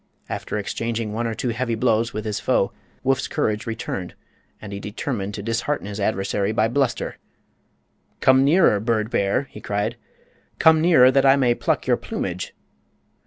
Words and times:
After 0.29 0.57
exchanging 0.57 1.13
one 1.13 1.27
or 1.27 1.35
two 1.35 1.49
heavy 1.49 1.75
blows 1.75 2.11
with 2.11 2.25
his 2.25 2.39
foe 2.39 2.73
Woof's 3.03 3.27
courage 3.27 3.67
returned, 3.67 4.15
and 4.59 4.73
he 4.73 4.79
determined 4.79 5.35
to 5.35 5.43
dishearten 5.43 5.85
his 5.85 5.99
adversary 5.99 6.51
by 6.51 6.67
bluster. 6.69 7.17
"Come 8.19 8.43
nearer, 8.43 8.79
bird 8.79 9.11
bear!" 9.11 9.43
he 9.51 9.61
cried. 9.61 9.97
"Come 10.57 10.81
nearer, 10.81 11.11
that 11.11 11.23
I 11.23 11.35
may 11.35 11.53
pluck 11.53 11.85
your 11.85 11.97
plumage!" 11.97 12.55